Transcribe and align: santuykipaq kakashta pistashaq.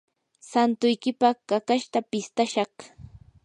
santuykipaq 0.49 1.37
kakashta 1.49 1.99
pistashaq. 2.11 2.73